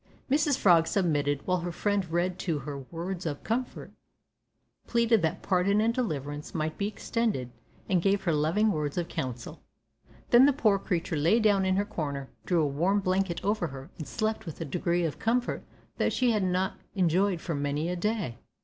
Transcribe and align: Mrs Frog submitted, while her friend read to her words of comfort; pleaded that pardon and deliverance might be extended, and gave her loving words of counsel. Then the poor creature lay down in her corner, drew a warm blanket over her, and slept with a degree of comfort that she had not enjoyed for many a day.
Mrs 0.31 0.57
Frog 0.57 0.87
submitted, 0.87 1.45
while 1.45 1.59
her 1.59 1.71
friend 1.71 2.09
read 2.09 2.39
to 2.39 2.57
her 2.57 2.79
words 2.89 3.27
of 3.27 3.43
comfort; 3.43 3.91
pleaded 4.87 5.21
that 5.21 5.43
pardon 5.43 5.79
and 5.79 5.93
deliverance 5.93 6.55
might 6.55 6.75
be 6.75 6.87
extended, 6.87 7.51
and 7.87 8.01
gave 8.01 8.23
her 8.23 8.33
loving 8.33 8.71
words 8.71 8.97
of 8.97 9.07
counsel. 9.07 9.61
Then 10.31 10.47
the 10.47 10.53
poor 10.53 10.79
creature 10.79 11.17
lay 11.17 11.39
down 11.39 11.65
in 11.65 11.75
her 11.75 11.85
corner, 11.85 12.31
drew 12.47 12.63
a 12.63 12.67
warm 12.67 12.99
blanket 12.99 13.45
over 13.45 13.67
her, 13.67 13.91
and 13.99 14.07
slept 14.07 14.47
with 14.47 14.59
a 14.59 14.65
degree 14.65 15.03
of 15.05 15.19
comfort 15.19 15.63
that 15.97 16.13
she 16.13 16.31
had 16.31 16.41
not 16.41 16.79
enjoyed 16.95 17.39
for 17.39 17.53
many 17.53 17.87
a 17.87 17.95
day. 17.95 18.39